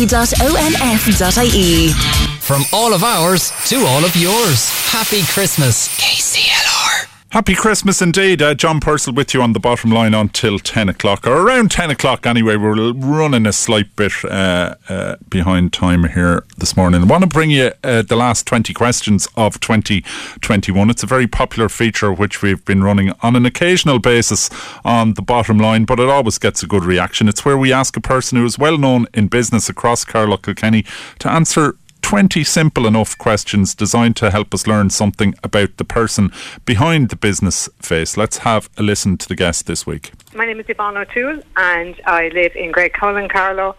[2.39, 4.69] From all of ours to all of yours.
[4.89, 7.18] Happy Christmas, KCLR.
[7.31, 8.41] Happy Christmas indeed.
[8.41, 11.91] Uh, John Purcell with you on the bottom line until 10 o'clock, or around 10
[11.91, 12.55] o'clock anyway.
[12.55, 17.03] We're running a slight bit uh, uh, behind time here this morning.
[17.03, 20.89] I want to bring you uh, the last 20 questions of 2021.
[20.89, 24.49] It's a very popular feature which we've been running on an occasional basis
[24.83, 27.29] on the bottom line, but it always gets a good reaction.
[27.29, 30.83] It's where we ask a person who is well known in business across Carlow Kilkenny
[31.19, 31.75] to answer
[32.09, 36.31] 20 simple enough questions designed to help us learn something about the person
[36.65, 38.17] behind the business face.
[38.17, 40.11] Let's have a listen to the guest this week.
[40.33, 43.75] My name is Yvonne O'Toole and I live in Graiguecullen, Carlow,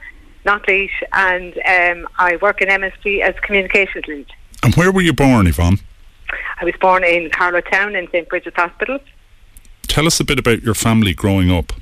[0.47, 4.29] Knockleash, and um, I work in MSD as communications lead.
[4.63, 5.81] And where were you born, Yvonne?
[6.61, 8.29] I was born in Carlow Town in St.
[8.29, 9.01] Bridget's Hospital.
[9.89, 11.73] Tell us a bit about your family growing up.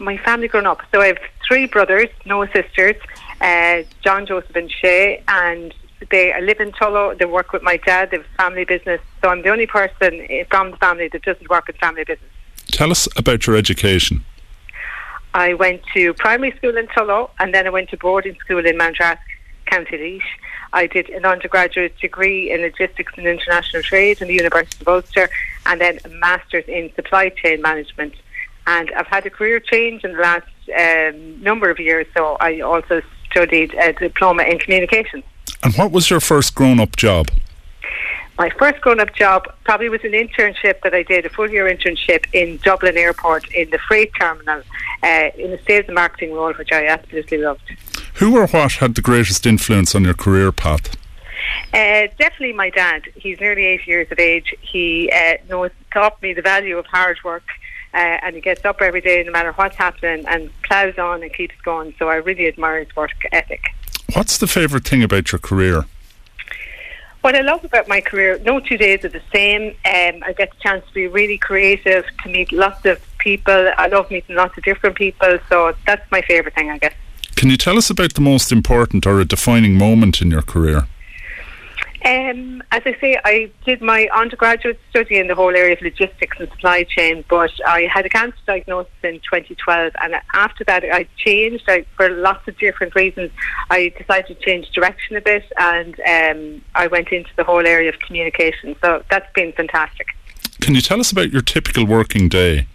[0.00, 0.82] My family growing up.
[0.90, 2.96] So I have three brothers, no sisters,
[3.40, 5.74] uh, John, Joseph, and Shay, and
[6.10, 7.18] they live in Tullow.
[7.18, 8.10] They work with my dad.
[8.10, 9.00] They have a family business.
[9.22, 12.30] So I'm the only person from the family that doesn't work in family business.
[12.66, 14.24] Tell us about your education.
[15.34, 18.76] I went to primary school in Tullow, and then I went to boarding school in
[18.76, 19.18] Mandrask,
[19.66, 20.24] County Laois.
[20.72, 25.28] I did an undergraduate degree in logistics and international trade in the University of Ulster,
[25.66, 28.14] and then a master's in supply chain management.
[28.66, 30.46] And I've had a career change in the last
[30.78, 35.22] um, number of years, so I also studied a diploma in communication.
[35.62, 37.28] And what was your first grown up job?
[38.38, 41.64] My first grown up job probably was an internship that I did, a full year
[41.64, 44.62] internship in Dublin Airport in the freight terminal
[45.02, 47.62] uh, in a sales and marketing role, which I absolutely loved.
[48.14, 50.96] Who or what had the greatest influence on your career path?
[51.72, 53.02] Uh, definitely my dad.
[53.16, 54.54] He's nearly 80 years of age.
[54.60, 57.44] He uh, knows, taught me the value of hard work.
[57.94, 61.32] Uh, and he gets up every day no matter what's happening and ploughs on and
[61.32, 61.94] keeps going.
[61.98, 63.62] So I really admire his work ethic.
[64.14, 65.86] What's the favourite thing about your career?
[67.22, 69.70] What I love about my career, no two days are the same.
[69.84, 73.72] Um, I get the chance to be really creative, to meet lots of people.
[73.76, 75.38] I love meeting lots of different people.
[75.48, 76.94] So that's my favourite thing, I guess.
[77.34, 80.86] Can you tell us about the most important or a defining moment in your career?
[82.04, 86.38] Um, as I say, I did my undergraduate study in the whole area of logistics
[86.38, 91.08] and supply chain, but I had a cancer diagnosis in 2012, and after that, I
[91.16, 93.32] changed I, for lots of different reasons.
[93.70, 97.88] I decided to change direction a bit, and um, I went into the whole area
[97.88, 98.76] of communication.
[98.80, 100.06] So that's been fantastic.
[100.60, 102.68] Can you tell us about your typical working day?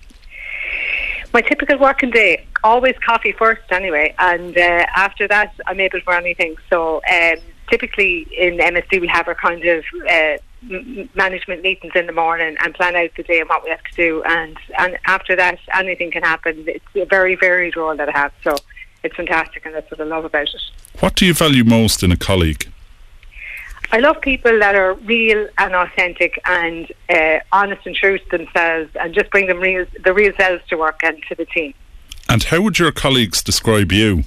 [1.34, 6.14] My typical working day, always coffee first anyway, and uh, after that, I'm able for
[6.14, 6.56] anything.
[6.70, 7.02] So.
[7.10, 7.38] Um,
[7.74, 10.38] typically in MSD we have our kind of uh,
[11.16, 13.96] management meetings in the morning and plan out the day and what we have to
[13.96, 14.22] do.
[14.26, 16.66] And and after that, anything can happen.
[16.68, 18.56] It's a very varied role that I have, so
[19.04, 20.62] it's fantastic, and that's what I love about it.
[21.00, 22.72] What do you value most in a colleague?
[23.92, 28.92] I love people that are real and authentic and uh, honest and true to themselves,
[29.02, 31.74] and just bring them real, the real selves to work and to the team.
[32.30, 34.26] And how would your colleagues describe you?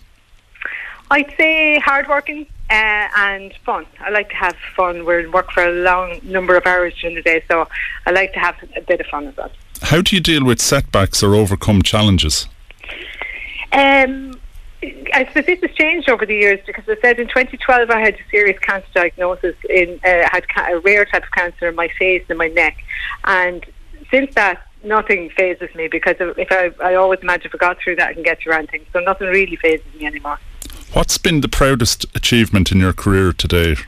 [1.10, 3.86] I'd say hardworking, uh, and fun.
[4.00, 5.04] I like to have fun.
[5.04, 7.68] We work for a long number of hours during the day, so
[8.06, 9.50] I like to have a bit of fun as well.
[9.82, 12.48] How do you deal with setbacks or overcome challenges?
[13.72, 14.40] Um,
[14.82, 18.14] I suppose this has changed over the years because I said in 2012 I had
[18.14, 19.56] a serious cancer diagnosis.
[19.68, 22.76] In uh, had ca- a rare type of cancer in my face and my neck,
[23.24, 23.64] and
[24.10, 27.96] since that nothing phases me because if I, I always imagine if I got through
[27.96, 30.38] that I can get around things, So nothing really phases me anymore.
[30.96, 33.84] What's been the proudest achievement in your career to date?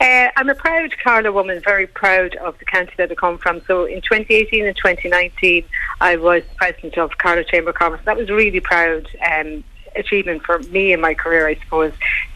[0.00, 3.60] Uh, I'm a proud Carlow woman, very proud of the county that I come from.
[3.66, 5.64] So in 2018 and 2019,
[6.00, 8.00] I was president of Carlow Chamber of Commerce.
[8.04, 9.64] That was a really proud um,
[9.96, 11.94] achievement for me in my career, I suppose,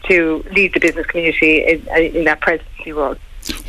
[0.09, 3.15] to lead the business community in, in that presidency role.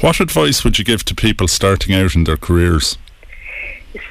[0.01, 2.99] What advice would you give to people starting out in their careers?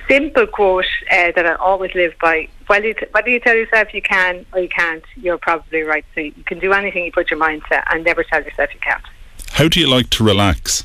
[0.08, 2.48] Simple quote uh, that I always live by.
[2.68, 6.06] Whether you, t- whether you tell yourself you can or you can't, you're probably right.
[6.16, 8.80] So you can do anything you put your mind to and never tell yourself you
[8.80, 9.04] can't.
[9.52, 10.84] How do you like to relax?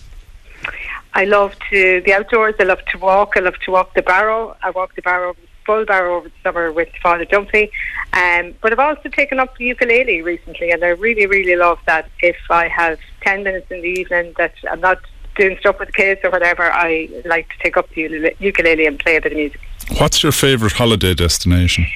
[1.15, 2.55] I love to the outdoors.
[2.59, 3.33] I love to walk.
[3.37, 4.57] I love to walk the barrow.
[4.63, 7.71] I walk the barrow, full barrow over the summer with Father Dumpy.
[8.15, 12.09] Um, but I've also taken up the ukulele recently, and I really, really love that.
[12.21, 15.01] If I have ten minutes in the evening that I'm not
[15.37, 18.99] doing stuff with the kids or whatever, I like to take up the ukulele and
[18.99, 19.61] play a bit of music.
[19.99, 21.87] What's your favourite holiday destination?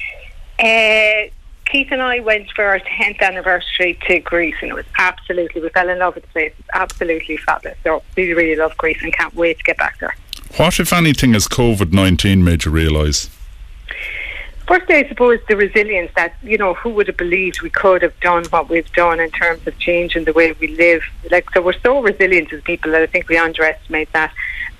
[0.59, 1.29] Uh,
[1.65, 5.69] Keith and I went for our 10th anniversary to Greece and it was absolutely, we
[5.69, 6.53] fell in love with the place.
[6.57, 7.77] It's absolutely fabulous.
[7.83, 10.15] So really, really love Greece and can't wait to get back there.
[10.55, 13.29] What, if anything, has COVID 19 made you realise?
[14.67, 18.19] Firstly, I suppose the resilience that, you know, who would have believed we could have
[18.19, 21.03] done what we've done in terms of changing the way we live.
[21.31, 24.33] Like, so we're so resilient as people that I think we underestimate that.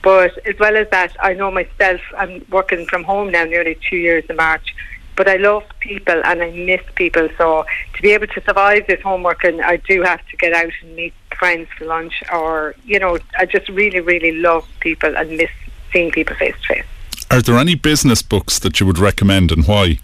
[0.03, 3.95] But as well as that, I know myself, I'm working from home now nearly two
[3.95, 4.75] years in March.
[5.15, 7.29] But I love people and I miss people.
[7.37, 10.73] So to be able to survive this homework, and I do have to get out
[10.81, 15.37] and meet friends for lunch, or, you know, I just really, really love people and
[15.37, 15.49] miss
[15.93, 16.85] seeing people face to face.
[17.29, 19.99] Are there any business books that you would recommend and why?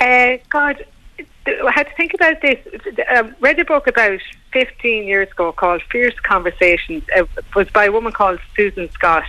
[0.00, 0.84] Uh, God,
[1.46, 2.58] I had to think about this.
[3.10, 4.20] I um, read a book about
[4.52, 7.04] 15 years ago called Fierce Conversations.
[7.08, 9.24] It was by a woman called Susan Scott.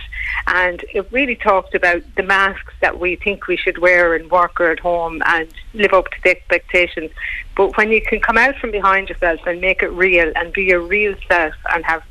[0.46, 4.60] And it really talked about the masks that we think we should wear in work
[4.60, 7.10] or at home and live up to the expectations.
[7.56, 10.64] But when you can come out from behind yourself and make it real and be
[10.64, 12.02] your real self and have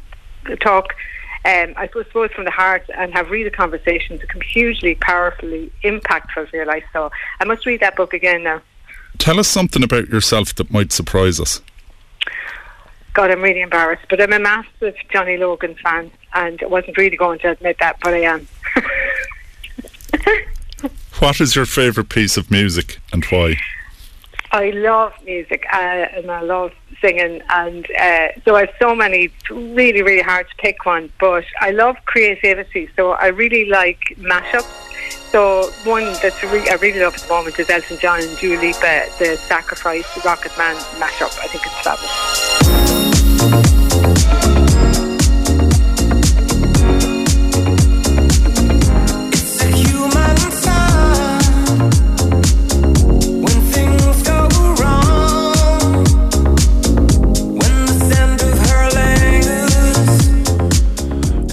[0.60, 0.96] talk
[1.46, 6.50] um, I suppose from the heart and have real conversations that can hugely, powerfully impactful
[6.50, 6.84] for your life.
[6.92, 8.62] So I must read that book again now.
[9.18, 11.62] Tell us something about yourself that might surprise us.
[13.14, 17.18] God, I'm really embarrassed, but I'm a massive Johnny Logan fan, and I wasn't really
[17.18, 18.48] going to admit that, but I am.
[21.20, 23.58] what is your favourite piece of music and why?
[24.52, 26.72] I love music uh, and I love
[27.02, 29.26] singing, and uh, so I have so many.
[29.26, 32.90] It's really, really hard to pick one, but I love creativity.
[32.96, 34.88] So I really like mashups.
[35.32, 38.58] So one that's re- I really love at the moment is Elton John and Dua
[38.60, 41.38] Lipa, the Sacrifice, Rocket Man mashup.
[41.40, 43.79] I think it's fabulous.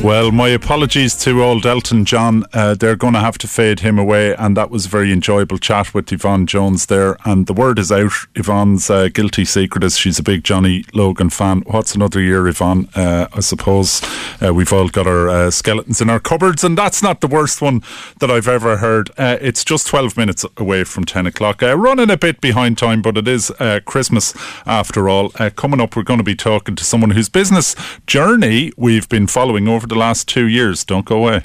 [0.07, 2.45] Well, my apologies to old Elton John.
[2.53, 5.59] Uh, they're going to have to fade him away, and that was a very enjoyable
[5.59, 7.17] chat with Yvonne Jones there.
[7.25, 8.13] And the word is out.
[8.37, 11.63] Yvonne's uh, guilty secret is she's a big Johnny Logan fan.
[11.67, 12.89] What's another year, Yvonne?
[12.95, 14.01] Uh, I suppose
[14.41, 17.61] uh, we've all got our uh, skeletons in our cupboards, and that's not the worst
[17.61, 17.83] one
[18.21, 19.11] that I've ever heard.
[19.19, 21.63] Uh, it's just 12 minutes away from 10 o'clock.
[21.63, 23.51] running a bit behind time, but it is
[23.87, 24.35] Christmas
[24.67, 25.31] after all.
[25.31, 27.75] coming up, we're going to be talking to someone whose business
[28.07, 30.85] journey we've been following over the the last two years.
[30.85, 31.41] Don't go away.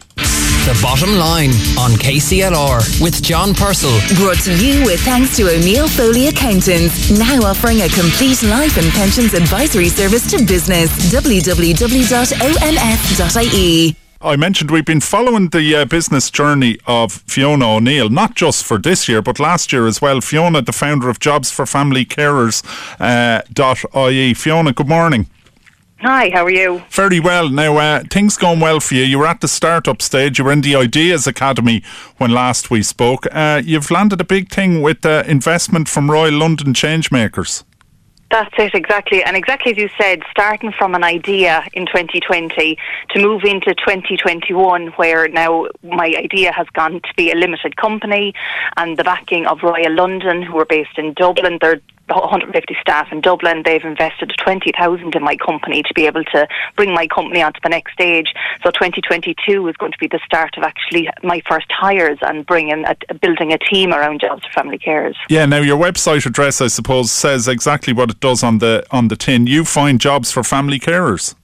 [0.67, 3.97] The bottom line on KCLR with John Purcell.
[4.17, 8.91] Brought to you with thanks to O'Neill Foley Accountants, now offering a complete life and
[8.91, 10.91] pensions advisory service to business.
[11.11, 11.55] www.onf.ie.
[14.23, 18.77] I mentioned we've been following the uh, business journey of Fiona O'Neill, not just for
[18.77, 20.21] this year, but last year as well.
[20.21, 22.63] Fiona, the founder of Jobs for Family Carers
[22.99, 23.41] uh,
[24.09, 24.33] .ie.
[24.35, 25.25] Fiona, good morning.
[26.03, 26.81] Hi, how are you?
[26.89, 27.47] Very well.
[27.47, 29.03] Now, uh, things going well for you.
[29.03, 30.39] You were at the startup stage.
[30.39, 31.83] You were in the Ideas Academy
[32.17, 33.27] when last we spoke.
[33.31, 37.63] Uh, you've landed a big thing with uh, investment from Royal London Changemakers.
[38.31, 39.23] That's it, exactly.
[39.23, 42.77] And exactly as you said, starting from an idea in 2020
[43.11, 48.33] to move into 2021, where now my idea has gone to be a limited company
[48.77, 51.59] and the backing of Royal London, who are based in Dublin.
[51.61, 53.63] They're 150 staff in Dublin.
[53.63, 57.69] They've invested 20,000 in my company to be able to bring my company onto the
[57.69, 58.33] next stage.
[58.63, 62.83] So 2022 is going to be the start of actually my first hires and bringing
[62.85, 65.15] a, building a team around jobs for family carers.
[65.29, 65.45] Yeah.
[65.45, 69.15] Now your website address, I suppose, says exactly what it does on the on the
[69.15, 69.47] tin.
[69.47, 71.35] You find jobs for family carers.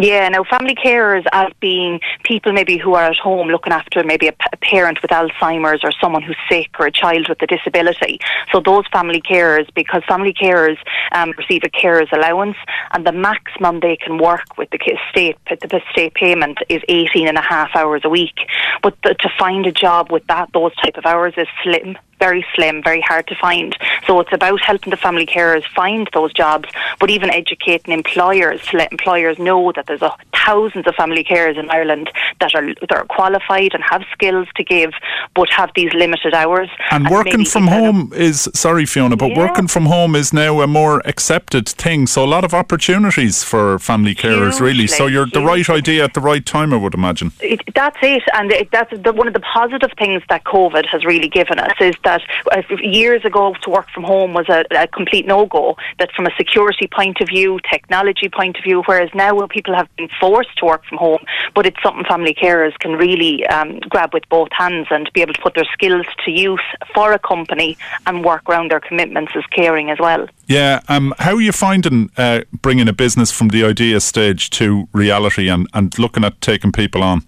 [0.00, 4.28] Yeah, now family carers as being people maybe who are at home looking after maybe
[4.28, 7.46] a, p- a parent with Alzheimer's or someone who's sick or a child with a
[7.46, 8.18] disability.
[8.50, 10.78] So those family carers, because family carers
[11.12, 12.56] um, receive a carers allowance
[12.92, 14.78] and the maximum they can work with the
[15.10, 18.38] state the state payment is 18 and a half hours a week.
[18.82, 22.46] But the, to find a job with that those type of hours is slim very
[22.54, 23.76] slim, very hard to find.
[24.06, 26.68] So it's about helping the family carers find those jobs,
[27.00, 30.14] but even educating employers to let employers know that there's a,
[30.46, 32.10] thousands of family carers in Ireland
[32.40, 34.92] that are that are qualified and have skills to give,
[35.34, 36.68] but have these limited hours.
[36.90, 39.38] And, and working from home is sorry, Fiona, but yeah.
[39.38, 42.06] working from home is now a more accepted thing.
[42.06, 44.86] So a lot of opportunities for family carers, hugely, really.
[44.86, 45.40] So you're hugely.
[45.40, 47.32] the right idea at the right time, I would imagine.
[47.40, 51.04] It, that's it, and it, that's the, one of the positive things that COVID has
[51.04, 54.64] really given us is that that uh, years ago to work from home was a,
[54.70, 55.76] a complete no go.
[55.98, 59.88] That from a security point of view, technology point of view, whereas now people have
[59.96, 61.22] been forced to work from home,
[61.54, 65.34] but it's something family carers can really um, grab with both hands and be able
[65.34, 69.44] to put their skills to use for a company and work around their commitments as
[69.46, 70.26] caring as well.
[70.46, 74.88] Yeah, um, how are you finding uh, bringing a business from the idea stage to
[74.92, 77.22] reality and, and looking at taking people on?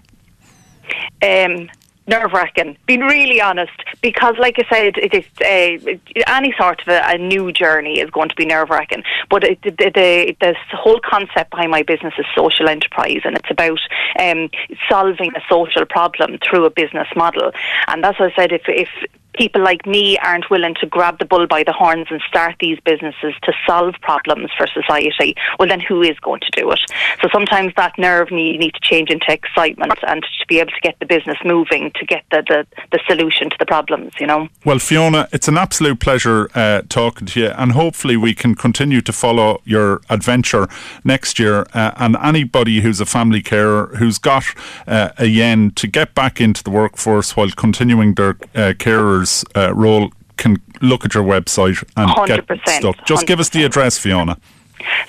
[1.22, 1.70] Um,
[2.07, 2.76] nerve wracking.
[2.86, 7.18] Being really honest, because like I said, it is uh, any sort of a, a,
[7.18, 9.05] new journey is going to be nerve wracking.
[9.30, 13.50] But it, the, the, the whole concept behind my business is social enterprise, and it's
[13.50, 13.78] about
[14.18, 14.50] um,
[14.88, 17.53] solving a social problem through a business model.
[17.86, 18.53] And that's what I said.
[18.53, 18.88] If if
[19.35, 22.78] people like me aren't willing to grab the bull by the horns and start these
[22.85, 26.80] businesses to solve problems for society, well, then who is going to do it?
[27.22, 30.80] So sometimes that nerve you need to change into excitement and to be able to
[30.80, 34.49] get the business moving to get the, the, the solution to the problems, you know.
[34.64, 39.01] Well, Fiona, it's an absolute pleasure uh, talking to you, and hopefully we can continue
[39.03, 40.68] to follow your adventure
[41.05, 41.66] next year.
[41.74, 44.45] Uh, and anybody who's a family carer who's got
[44.87, 48.74] uh, a yen to get back into the workforce while continuing their uh,
[49.23, 52.97] carers uh, role can look at your website and 100%, get stuff.
[53.05, 53.27] Just 100%.
[53.27, 54.37] give us the address, Fiona.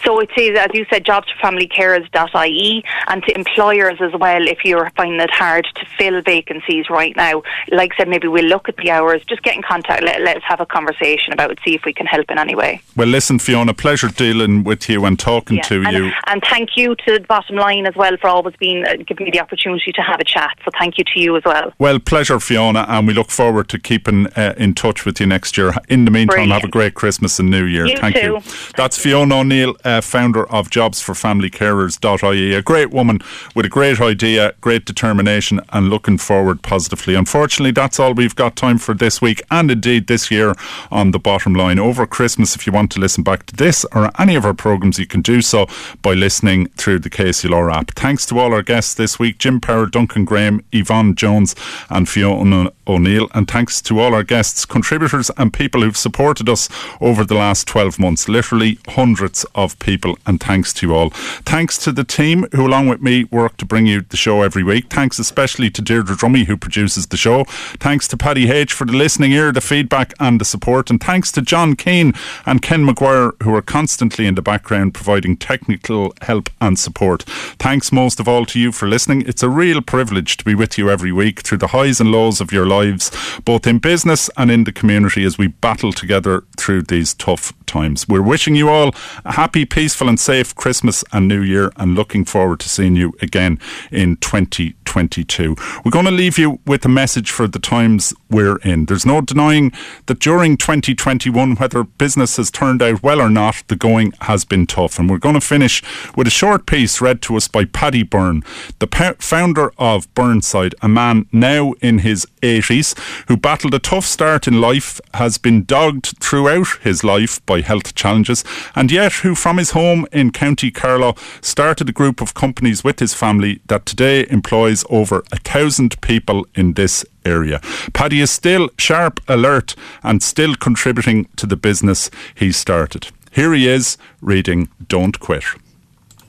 [0.03, 5.19] So it is, as you said, jobsforfamilycarers.ie and to employers as well if you're finding
[5.19, 7.43] it hard to fill vacancies right now.
[7.71, 10.43] Like I said, maybe we'll look at the hours, just get in contact, let, let's
[10.45, 12.81] have a conversation about it, see if we can help in any way.
[12.95, 15.63] Well, listen, Fiona, pleasure dealing with you and talking yeah.
[15.63, 16.11] to and, you.
[16.27, 19.31] And thank you to the bottom line as well for always being uh, giving me
[19.31, 20.57] the opportunity to have a chat.
[20.65, 21.73] So thank you to you as well.
[21.79, 25.57] Well, pleasure, Fiona, and we look forward to keeping uh, in touch with you next
[25.57, 25.73] year.
[25.89, 26.53] In the meantime, Brilliant.
[26.53, 27.85] have a great Christmas and New Year.
[27.85, 28.21] You thank too.
[28.21, 28.41] you.
[28.75, 32.53] That's Fiona O'Neill, uh, founder of jobsforfamilycarers.ie.
[32.53, 33.19] A great woman
[33.55, 37.15] with a great idea, great determination, and looking forward positively.
[37.15, 40.55] Unfortunately, that's all we've got time for this week and indeed this year
[40.91, 41.79] on the bottom line.
[41.79, 44.99] Over Christmas, if you want to listen back to this or any of our programmes,
[44.99, 45.67] you can do so
[46.01, 47.91] by listening through the KCLR app.
[47.91, 51.55] Thanks to all our guests this week Jim Power, Duncan Graham, Yvonne Jones,
[51.89, 53.27] and Fiona O'Neill.
[53.33, 56.69] And thanks to all our guests, contributors, and people who've supported us
[56.99, 58.27] over the last 12 months.
[58.27, 61.09] Literally hundreds of people, and thanks to you all.
[61.45, 64.63] Thanks to the team who, along with me, work to bring you the show every
[64.63, 64.89] week.
[64.89, 67.45] Thanks especially to Deirdre Dromey, who produces the show.
[67.79, 70.89] Thanks to Paddy H for the listening ear, the feedback, and the support.
[70.89, 72.13] And thanks to John Keane
[72.45, 77.23] and Ken McGuire, who are constantly in the background providing technical help and support.
[77.59, 79.23] Thanks most of all to you for listening.
[79.27, 82.41] It's a real privilege to be with you every week through the highs and lows
[82.41, 83.11] of your lives,
[83.45, 88.07] both in business and in the community as we battle together through these tough times.
[88.07, 88.93] We're wishing you all
[89.25, 93.13] a happy, peaceful, and safe Christmas and New Year and looking forward to seeing you
[93.21, 93.59] again
[93.91, 95.55] in 2022.
[95.83, 98.85] We're going to leave you with a message for the times we're in.
[98.85, 99.71] There's no denying
[100.05, 104.67] that during 2021, whether business has turned out well or not, the going has been
[104.67, 104.99] tough.
[104.99, 105.83] And we're going to finish
[106.15, 108.43] with a short piece read to us by Paddy Byrne,
[108.79, 112.97] the founder of Burnside, a man now in his 80s
[113.27, 117.95] who battled a tough start in life, has been dogged throughout his life by health
[117.95, 118.43] challenges,
[118.75, 122.99] and yet who from his home in County Carlow started a group of companies with
[122.99, 127.59] his family that today employs over a thousand people in this area.
[127.93, 133.07] Paddy is still sharp, alert, and still contributing to the business he started.
[133.31, 135.43] Here he is reading Don't Quit.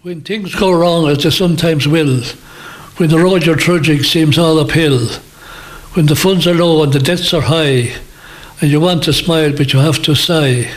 [0.03, 2.23] When things go wrong, as they sometimes will,
[2.97, 5.09] when the road you're trudging seems all uphill,
[5.95, 7.93] when the funds are low and the debts are high,
[8.61, 10.71] and you want to smile but you have to sigh,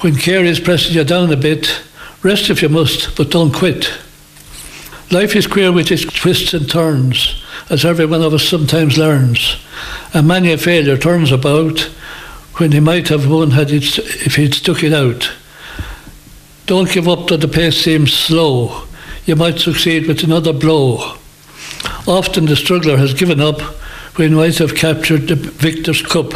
[0.00, 1.82] when care is pressing you down a bit,
[2.22, 3.90] rest if you must, but don't quit.
[5.10, 9.56] Life is queer with its twists and turns, as every one of us sometimes learns,
[10.14, 11.80] and many a failure turns about
[12.58, 15.32] when he might have won had it, if he'd stuck it out.
[16.66, 18.84] Don't give up though the pace seems slow.
[19.24, 21.16] You might succeed with another blow.
[22.06, 23.60] Often the struggler has given up
[24.16, 26.32] when he might have captured the victor's cup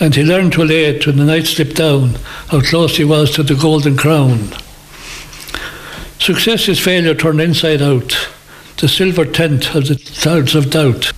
[0.00, 2.14] and he learned too late when the night slipped down
[2.48, 4.48] how close he was to the golden crown.
[6.18, 8.28] Success is failure turned inside out,
[8.78, 11.12] the silver tent of the clouds of doubt,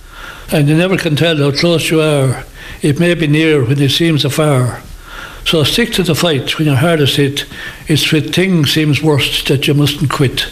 [0.51, 2.45] and you never can tell how close you are.
[2.81, 4.83] It may be near when it seems afar.
[5.45, 7.45] So stick to the fight when your hardest hit.
[7.87, 10.47] It's when things seems worst that you mustn't quit.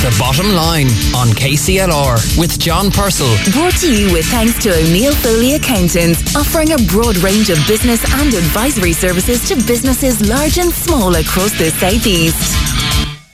[0.00, 3.36] The Bottom Line on KCLR with John Purcell.
[3.52, 8.02] Brought to you with thanks to O'Neill Foley Accountants, offering a broad range of business
[8.14, 12.89] and advisory services to businesses large and small across the Southeast.